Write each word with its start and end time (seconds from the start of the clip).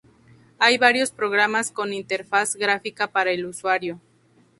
Hay 0.57 0.79
varios 0.79 1.11
programas 1.11 1.71
con 1.71 1.93
interfaz 1.93 2.55
gráfica 2.55 3.05
para 3.11 3.29
el 3.29 3.45
usuario. 3.45 4.01